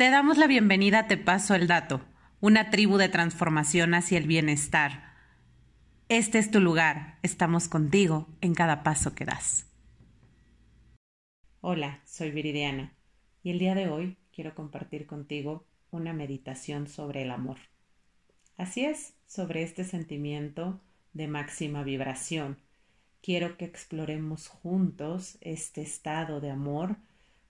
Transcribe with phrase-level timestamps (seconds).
[0.00, 2.00] Te damos la bienvenida Te Paso el Dato,
[2.40, 5.12] una tribu de transformación hacia el bienestar.
[6.08, 9.66] Este es tu lugar, estamos contigo en cada paso que das.
[11.60, 12.94] Hola, soy Viridiana
[13.42, 17.58] y el día de hoy quiero compartir contigo una meditación sobre el amor.
[18.56, 20.80] Así es, sobre este sentimiento
[21.12, 22.56] de máxima vibración.
[23.20, 26.96] Quiero que exploremos juntos este estado de amor,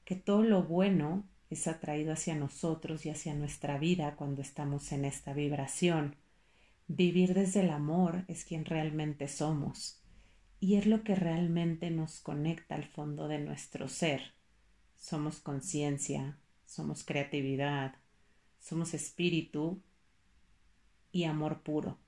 [0.05, 5.05] que todo lo bueno es atraído hacia nosotros y hacia nuestra vida cuando estamos en
[5.05, 6.17] esta vibración.
[6.87, 10.01] Vivir desde el amor es quien realmente somos
[10.61, 14.35] y es lo que realmente nos conecta al fondo de nuestro ser.
[14.97, 17.97] Somos conciencia, somos creatividad,
[18.61, 19.83] somos espíritu
[21.11, 21.99] y amor puro.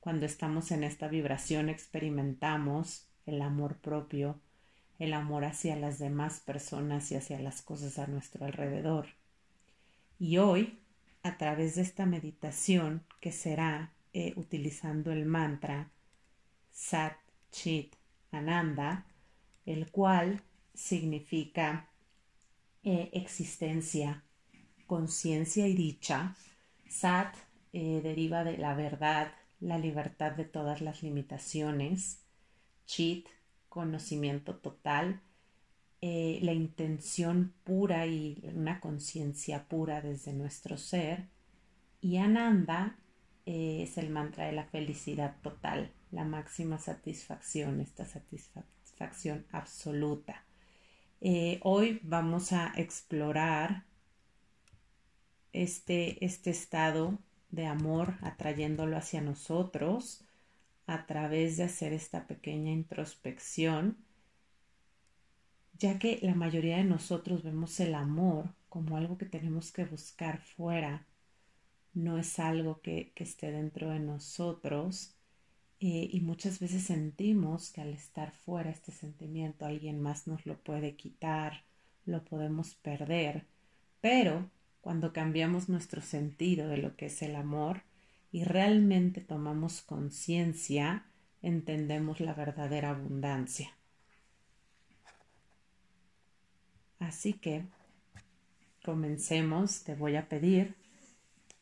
[0.00, 4.40] Cuando estamos en esta vibración experimentamos el amor propio,
[5.02, 9.08] el amor hacia las demás personas y hacia las cosas a nuestro alrededor.
[10.20, 10.78] Y hoy,
[11.24, 15.90] a través de esta meditación, que será eh, utilizando el mantra
[16.70, 17.16] Sat
[17.50, 17.96] Chit
[18.30, 19.04] Ananda,
[19.66, 20.40] el cual
[20.72, 21.88] significa
[22.84, 24.22] eh, existencia,
[24.86, 26.36] conciencia y dicha.
[26.88, 27.34] Sat
[27.72, 32.20] eh, deriva de la verdad, la libertad de todas las limitaciones.
[32.86, 33.26] Chit
[33.72, 35.22] conocimiento total,
[36.02, 41.28] eh, la intención pura y una conciencia pura desde nuestro ser.
[42.02, 42.98] Y Ananda
[43.46, 50.44] eh, es el mantra de la felicidad total, la máxima satisfacción, esta satisfacción absoluta.
[51.22, 53.86] Eh, hoy vamos a explorar
[55.54, 57.18] este, este estado
[57.50, 60.26] de amor atrayéndolo hacia nosotros
[60.86, 63.96] a través de hacer esta pequeña introspección,
[65.78, 70.40] ya que la mayoría de nosotros vemos el amor como algo que tenemos que buscar
[70.40, 71.06] fuera,
[71.94, 75.14] no es algo que, esté dentro de nosotros
[75.80, 80.58] eh, y muchas veces sentimos que al estar fuera este sentimiento alguien más nos lo
[80.58, 81.64] puede quitar,
[82.06, 83.46] lo podemos perder,
[84.00, 87.82] pero cuando cambiamos nuestro sentido de lo que es el amor,
[88.32, 91.04] y realmente tomamos conciencia,
[91.42, 93.76] entendemos la verdadera abundancia.
[96.98, 97.66] Así que
[98.82, 100.74] comencemos, te voy a pedir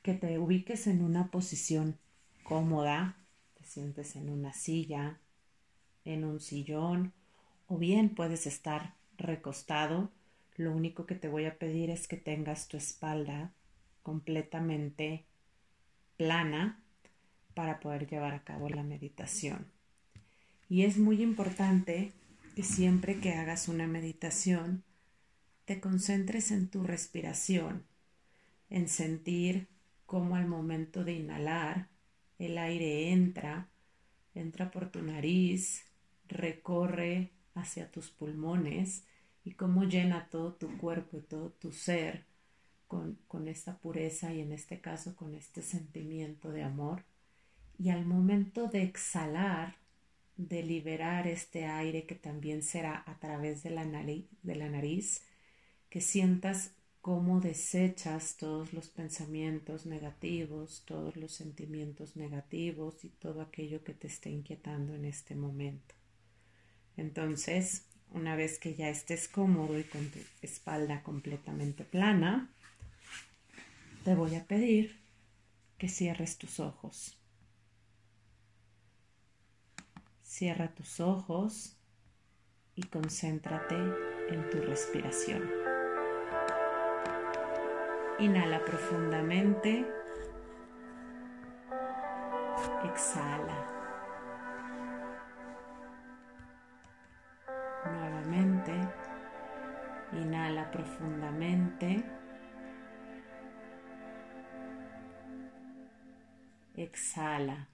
[0.02, 1.98] que te ubiques en una posición
[2.44, 3.16] cómoda,
[3.58, 5.18] te sientes en una silla,
[6.04, 7.12] en un sillón
[7.66, 10.10] o bien puedes estar recostado.
[10.56, 13.52] Lo único que te voy a pedir es que tengas tu espalda
[14.02, 15.24] completamente
[16.20, 16.78] plana
[17.54, 19.72] para poder llevar a cabo la meditación.
[20.68, 22.12] Y es muy importante
[22.54, 24.84] que siempre que hagas una meditación
[25.64, 27.86] te concentres en tu respiración,
[28.68, 29.68] en sentir
[30.04, 31.88] cómo al momento de inhalar
[32.38, 33.70] el aire entra,
[34.34, 35.86] entra por tu nariz,
[36.28, 39.04] recorre hacia tus pulmones
[39.42, 42.29] y cómo llena todo tu cuerpo y todo tu ser
[42.90, 47.04] con, esta pureza y en este caso con este sentimiento de amor.
[47.78, 49.76] Y al momento de exhalar,
[50.36, 55.22] de liberar este aire que también será a través de la, nariz,
[55.88, 63.84] que sientas cómo desechas todos los pensamientos negativos, todos los sentimientos negativos y todo aquello
[63.84, 65.94] que te esté inquietando en este momento.
[66.96, 72.52] Entonces, una vez que ya estés cómodo y con tu espalda completamente plana,
[74.04, 75.04] te voy a pedir
[75.76, 77.18] que cierres tus ojos.
[80.22, 81.76] Cierra tus ojos
[82.74, 85.42] y concéntrate en tu respiración.
[88.18, 89.86] Inhala profundamente.
[92.84, 93.66] Exhala.
[97.84, 98.72] Nuevamente.
[100.12, 102.19] Inhala profundamente.
[106.84, 107.68] Exhala.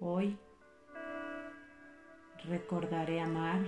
[0.00, 0.38] Hoy
[2.44, 3.62] recordaré amar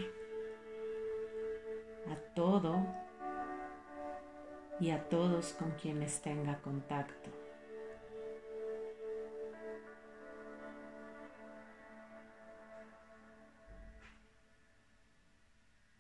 [2.11, 2.87] a todo
[4.81, 7.31] y a todos con quienes tenga contacto.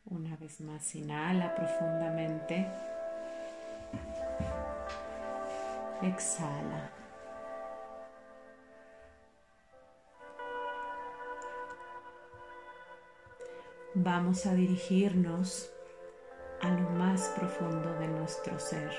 [0.04, 2.66] Una vez más, inhala profundamente.
[6.02, 6.96] Exhala.
[13.98, 15.72] vamos a dirigirnos
[16.60, 18.90] a lo más profundo de nuestro ser,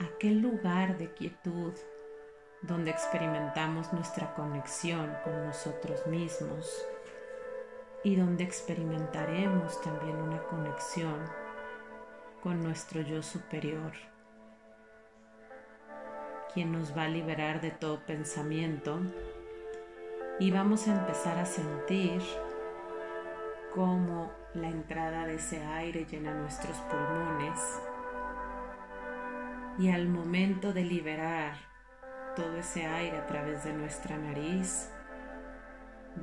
[0.00, 1.72] aquel lugar de quietud
[2.60, 6.86] donde experimentamos nuestra conexión con nosotros mismos
[8.02, 11.24] y donde experimentaremos también una conexión
[12.42, 13.92] con nuestro yo superior,
[16.54, 19.00] quien nos va a liberar de todo pensamiento
[20.38, 22.22] y vamos a empezar a sentir
[23.74, 27.58] cómo la entrada de ese aire llena nuestros pulmones
[29.78, 31.56] y al momento de liberar
[32.36, 34.88] todo ese aire a través de nuestra nariz,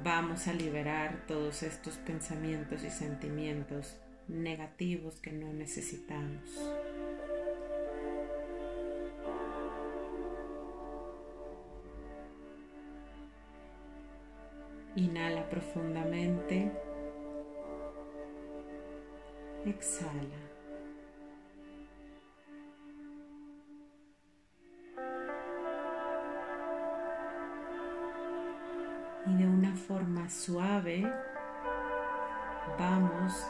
[0.04, 3.98] vamos a liberar todos estos pensamientos y sentimientos
[4.28, 6.50] negativos que no necesitamos.
[14.96, 16.72] Inhala profundamente.
[19.66, 20.42] Exhala.
[29.28, 31.10] Y de una forma suave
[32.78, 33.48] vamos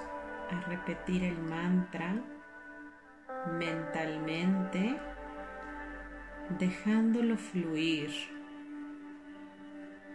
[0.51, 2.21] a repetir el mantra
[3.57, 4.99] mentalmente,
[6.59, 8.40] dejándolo fluir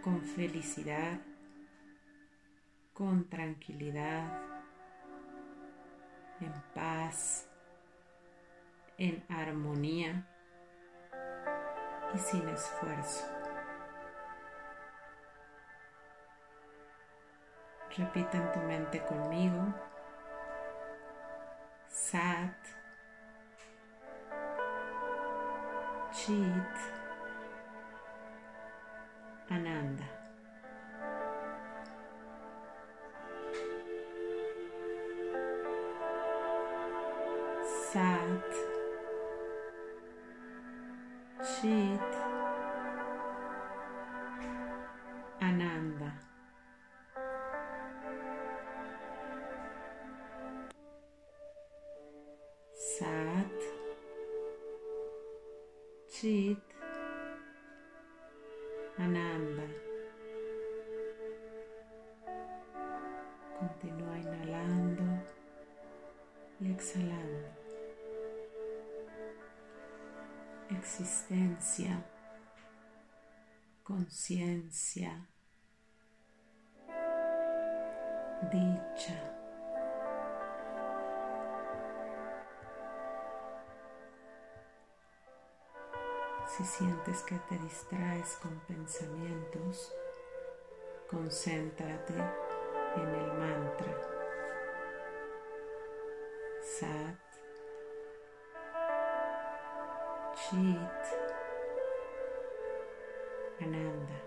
[0.01, 1.19] con felicidad,
[2.93, 4.47] con tranquilidad
[6.39, 7.49] en paz,
[8.97, 10.27] en armonía
[12.13, 13.25] y sin esfuerzo.
[17.97, 19.73] Repita en tu mente conmigo.
[21.87, 22.53] Sat.
[26.11, 27.06] Chit.
[29.49, 30.16] Ananda.
[66.77, 67.57] Exhalando.
[70.69, 72.03] existencia,
[73.83, 75.27] conciencia,
[78.51, 79.33] dicha.
[86.47, 89.93] Si sientes que te distraes con pensamientos,
[91.09, 94.16] concéntrate en el mantra.
[96.79, 97.17] Sat
[100.35, 101.03] Chit
[103.59, 104.19] Ananda.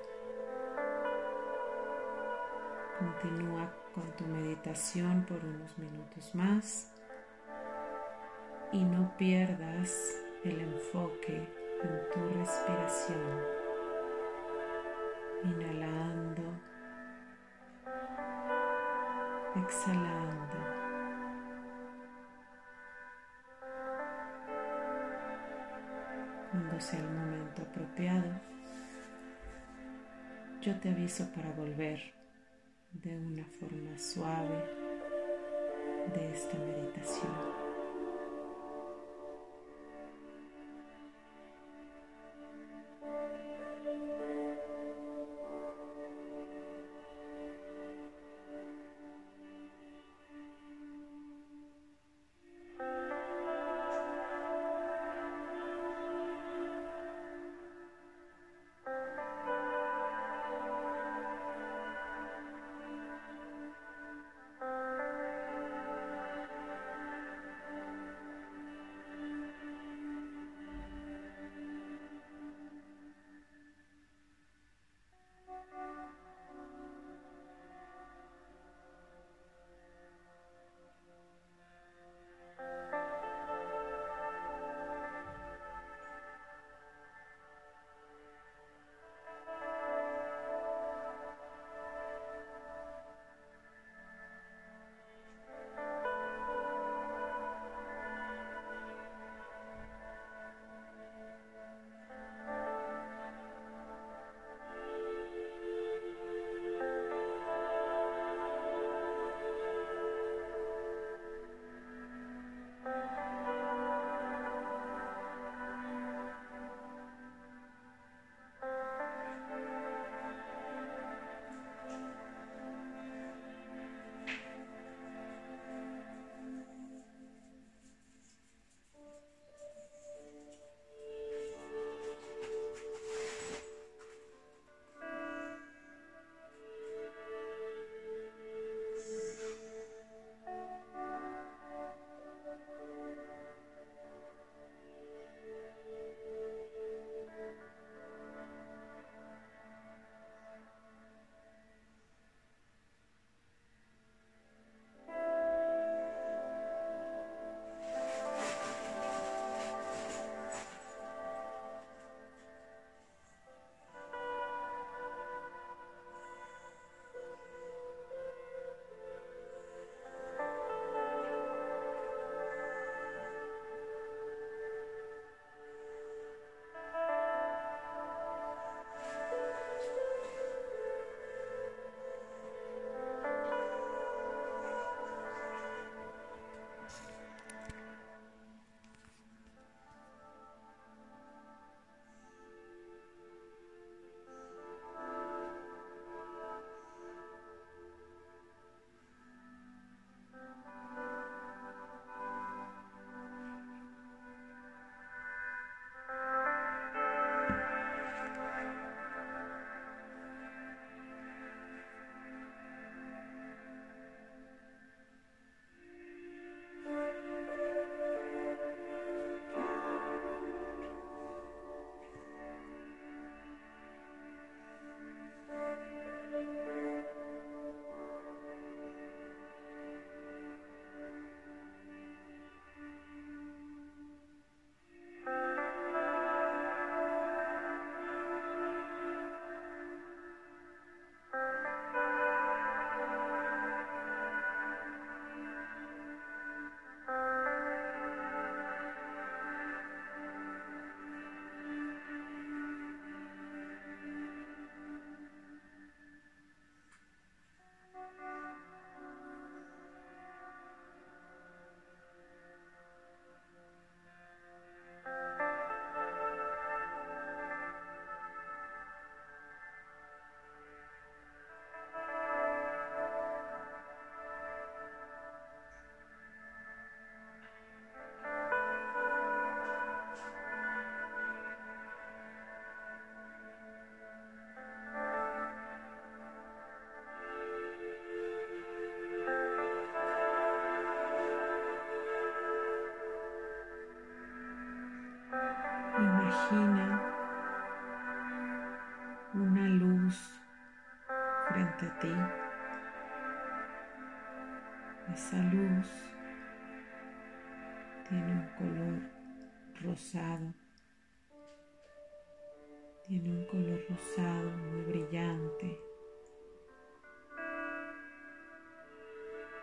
[2.99, 6.93] Continúa con tu meditación por unos minutos más
[8.73, 11.37] y no pierdas el enfoque
[11.85, 13.45] en tu respiración.
[15.45, 16.43] Inhalando,
[19.55, 20.80] exhalando.
[26.81, 28.41] Cuando sea el momento apropiado,
[30.63, 32.01] yo te aviso para volver
[32.93, 34.65] de una forma suave
[36.15, 37.70] de esta meditación.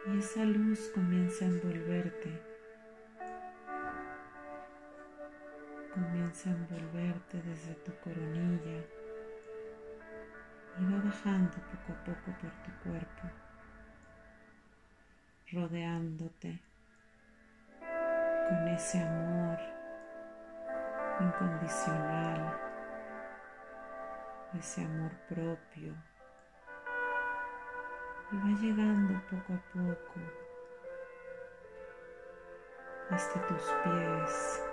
[0.05, 2.41] Y esa luz comienza a envolverte.
[5.93, 8.83] Comienza a envolverte desde tu coronilla
[10.79, 13.29] y va bajando poco a poco por tu cuerpo,
[15.51, 16.61] rodeándote
[18.49, 19.57] con ese amor
[21.19, 22.59] incondicional,
[24.57, 25.95] ese amor propio.
[28.29, 30.19] Y va llegando poco a poco
[33.09, 34.63] hasta tus pies,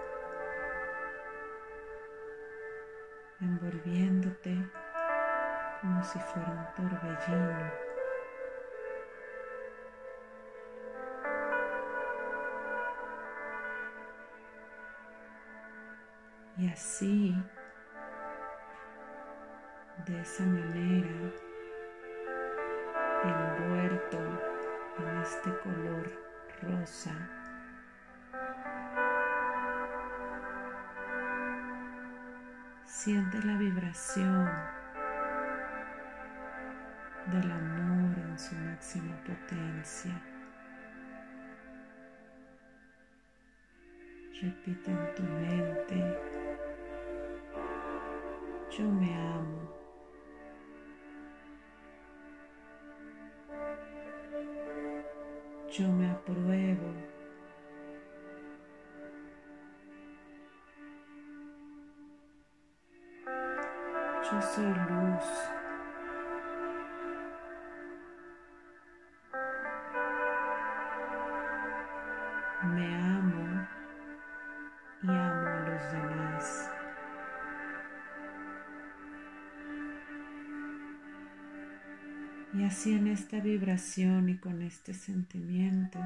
[3.41, 4.57] envolviéndote
[5.81, 7.73] como si fuera un torbellino.
[16.57, 17.37] Y así,
[20.07, 21.33] de esa manera,
[23.29, 24.19] envuelto
[24.99, 26.11] en este color
[26.63, 27.13] rosa,
[32.85, 34.49] siente la vibración
[37.33, 40.13] del amor en su máxima potencia.
[44.41, 46.19] Repite en tu mente,
[48.71, 49.84] yo me amo.
[55.77, 56.87] Yo me apruebo.
[64.23, 65.64] Yo soy luz.
[83.35, 85.99] Esta vibración y con este sentimiento,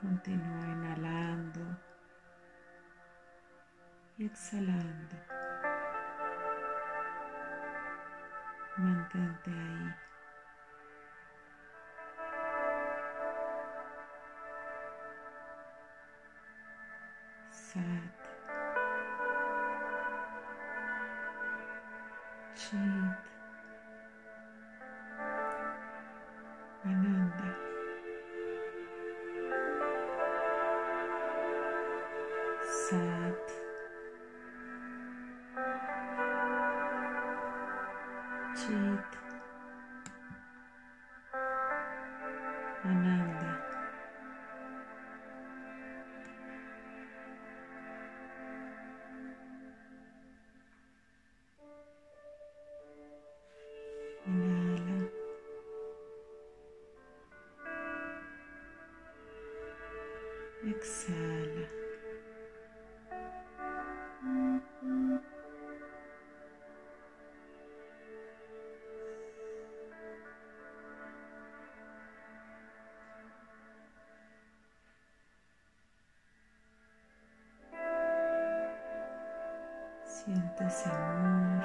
[0.00, 1.60] continúa inhalando
[4.18, 5.16] y exhalando.
[8.76, 9.94] Mantente ahí.
[17.50, 17.82] Sat,
[22.54, 22.97] Chit,
[60.68, 61.66] Exhala.
[80.04, 81.64] Siente ese amor.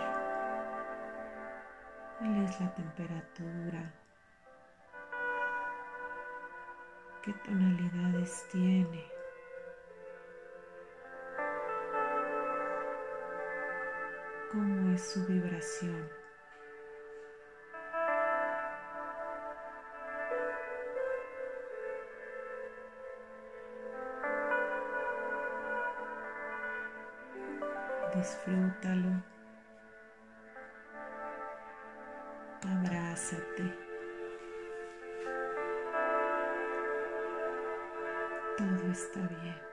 [2.20, 3.63] ¿Cuál es la temperatura?
[7.24, 9.10] ¿Qué tonalidades tiene?
[14.52, 16.10] ¿Cómo es su vibración?
[28.14, 29.24] Disfrútalo.
[32.68, 33.93] Abrázate.
[38.94, 39.73] Está bien.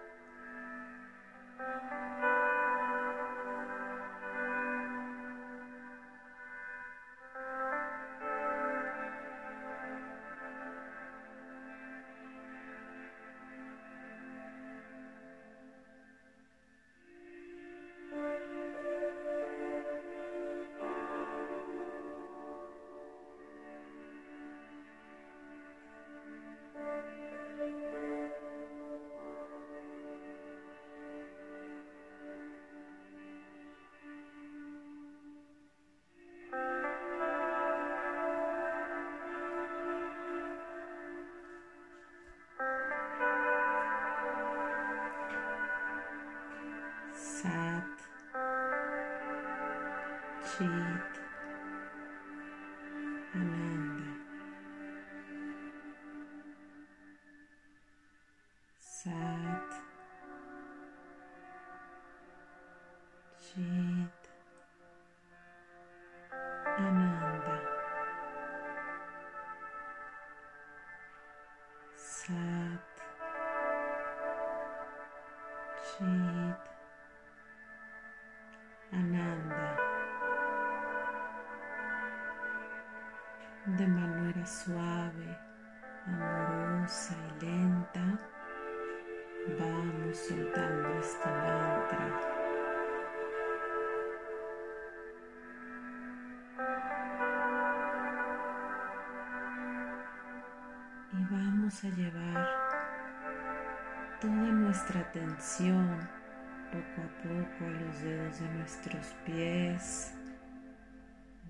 [105.41, 110.13] Poco a poco a los dedos de nuestros pies.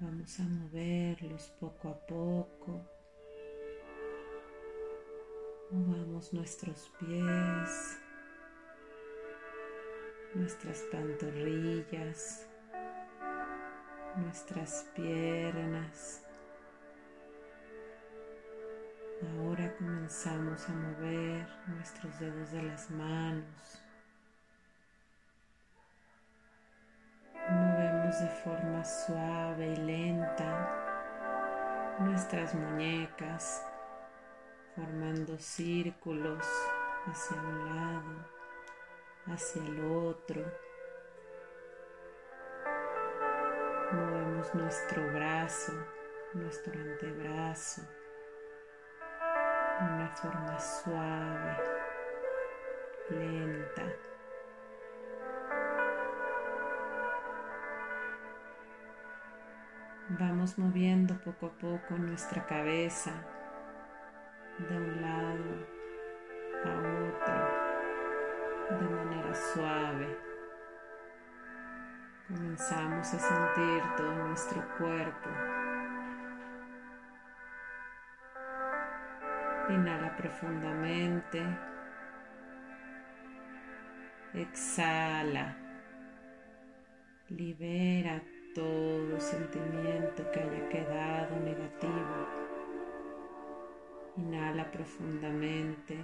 [0.01, 2.87] Vamos a moverlos poco a poco.
[5.73, 7.99] Movamos nuestros pies,
[10.35, 12.47] nuestras pantorrillas,
[14.17, 16.30] nuestras piernas.
[19.23, 23.83] Ahora comenzamos a mover nuestros dedos de las manos.
[27.51, 33.63] Movemos de forma suave y lenta nuestras muñecas,
[34.75, 36.47] formando círculos
[37.05, 38.27] hacia un lado,
[39.27, 40.51] hacia el otro.
[43.93, 45.75] Movemos nuestro brazo,
[46.33, 48.00] nuestro antebrazo
[49.81, 51.57] una forma suave,
[53.09, 53.83] lenta.
[60.19, 63.13] Vamos moviendo poco a poco nuestra cabeza
[64.59, 65.67] de un lado
[66.65, 66.71] a
[67.09, 67.41] otro
[68.79, 70.19] de manera suave.
[72.29, 75.60] Comenzamos a sentir todo nuestro cuerpo
[80.21, 81.43] profundamente.
[84.35, 85.57] Exhala.
[87.29, 88.23] Libera
[88.55, 92.27] todo sentimiento que haya quedado negativo.
[94.17, 95.97] Inhala profundamente.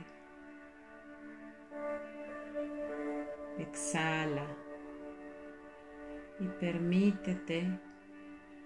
[3.59, 4.47] Exhala.
[6.39, 7.81] Y permítete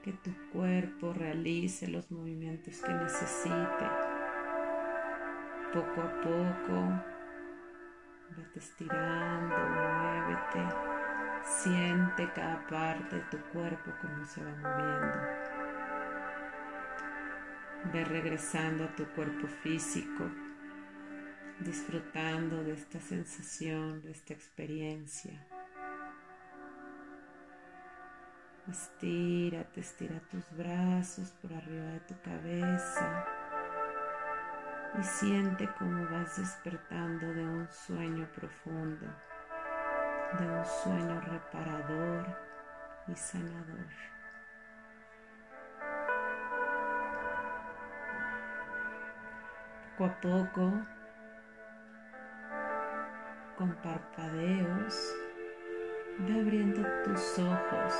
[0.03, 4.00] que tu cuerpo realice los movimientos que necesite
[5.73, 7.03] poco a poco.
[8.37, 10.63] Vete estirando, muévete.
[11.43, 15.19] Siente cada parte de tu cuerpo como se va moviendo.
[17.93, 20.31] Ve regresando a tu cuerpo físico,
[21.61, 25.47] disfrutando de esta sensación, de esta experiencia.
[28.69, 33.40] Estírate, estira tus brazos por arriba de tu cabeza
[34.99, 39.07] y siente cómo vas despertando de un sueño profundo,
[40.39, 42.27] de un sueño reparador
[43.07, 43.87] y sanador.
[49.97, 50.73] Poco a poco,
[53.57, 55.15] con parpadeos,
[56.19, 57.95] ve abriendo tus ojos.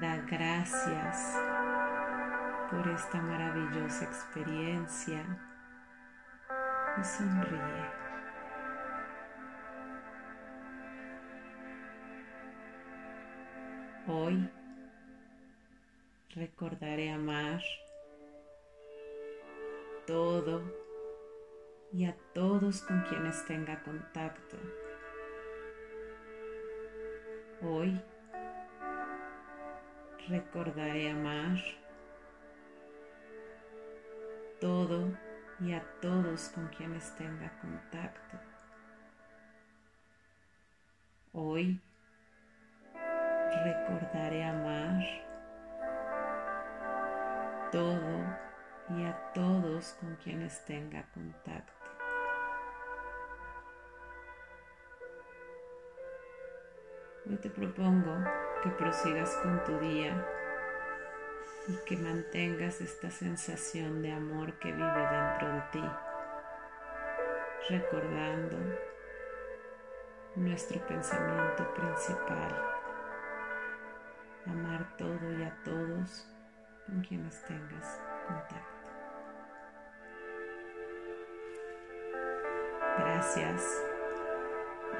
[0.00, 1.38] Da gracias
[2.70, 5.24] por esta maravillosa experiencia
[6.98, 8.04] y sonríe.
[14.06, 14.50] Hoy
[16.34, 17.60] recordaré amar
[20.06, 20.62] todo
[21.92, 24.56] y a todos con quienes tenga contacto.
[27.62, 28.00] Hoy
[30.28, 31.58] recordaré amar
[34.64, 35.12] todo
[35.60, 38.38] y a todos con quienes tenga contacto.
[41.34, 41.82] Hoy
[43.62, 45.02] recordaré amar
[47.70, 48.24] todo
[48.96, 51.90] y a todos con quienes tenga contacto.
[57.28, 58.16] Hoy te propongo
[58.62, 60.26] que prosigas con tu día
[61.66, 65.90] y que mantengas esta sensación de amor que vive dentro de ti,
[67.70, 68.58] recordando
[70.36, 72.70] nuestro pensamiento principal.
[74.46, 76.28] Amar todo y a todos
[76.86, 78.90] con quienes tengas contacto.
[82.98, 83.82] Gracias,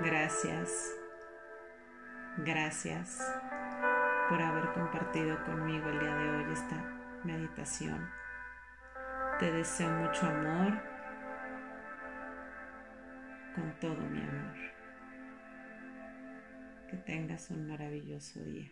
[0.00, 0.94] gracias,
[2.38, 3.20] gracias
[4.28, 6.76] por haber compartido conmigo el día de hoy esta
[7.24, 8.08] meditación.
[9.38, 10.82] Te deseo mucho amor
[13.54, 14.56] con todo mi amor.
[16.88, 18.70] Que tengas un maravilloso día.